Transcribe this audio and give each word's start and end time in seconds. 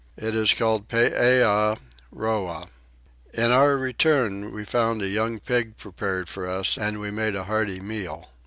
It 0.17 0.33
is 0.33 0.53
called 0.55 0.87
Peeah 0.87 1.75
Roah. 2.11 2.67
In 3.35 3.51
our 3.51 3.77
return 3.77 4.51
we 4.51 4.65
found 4.65 5.03
a 5.03 5.07
young 5.07 5.39
pig 5.39 5.77
prepared 5.77 6.27
for 6.27 6.47
us 6.49 6.75
and 6.75 6.99
we 6.99 7.11
made 7.11 7.35
a 7.35 7.43
hearty 7.43 7.79
meal. 7.79 8.27